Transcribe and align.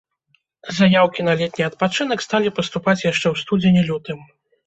Заяўкі 0.77 1.25
на 1.27 1.33
летні 1.41 1.65
адпачынак 1.69 2.23
сталі 2.27 2.53
паступаць 2.57 2.97
яшчэ 3.11 3.27
ў 3.33 3.43
студзені-лютым. 3.43 4.19